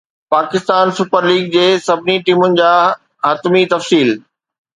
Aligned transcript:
Pakistan 0.33 0.85
super 0.97 1.23
league 1.29 1.43
جي 1.55 1.65
سڀني 1.87 2.15
ٽيمن 2.25 2.51
جا 2.61 2.73
حتمي 3.27 3.63
تفصيل 3.77 4.09